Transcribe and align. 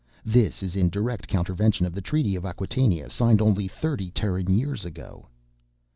This 0.25 0.63
is 0.63 0.75
in 0.75 0.89
direct 0.89 1.27
countervention 1.29 1.85
of 1.85 1.93
the 1.93 2.01
Treaty 2.01 2.35
of 2.35 2.41
Acquatainia, 2.43 3.07
signed 3.11 3.39
only 3.39 3.67
thirty 3.67 4.09
Terran 4.09 4.51
years 4.51 4.83
ago." 4.83 5.27